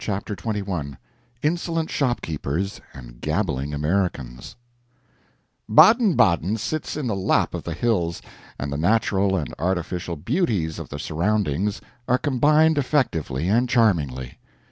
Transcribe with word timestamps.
CHAPTER 0.03 0.35
XXI 0.35 0.97
[Insolent 1.43 1.91
Shopkeepers 1.91 2.81
and 2.91 3.21
Gabbling 3.21 3.71
Americans] 3.71 4.55
Baden 5.69 6.15
Baden 6.15 6.57
sits 6.57 6.97
in 6.97 7.05
the 7.05 7.15
lap 7.15 7.53
of 7.53 7.61
the 7.61 7.75
hills, 7.75 8.19
and 8.57 8.73
the 8.73 8.77
natural 8.77 9.35
and 9.35 9.53
artificial 9.59 10.15
beauties 10.15 10.79
of 10.79 10.89
the 10.89 10.97
surroundings 10.97 11.81
are 12.07 12.17
combined 12.17 12.79
effectively 12.79 13.47
and 13.47 13.69
charmingly. 13.69 14.39